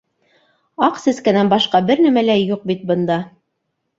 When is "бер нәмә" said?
1.91-2.25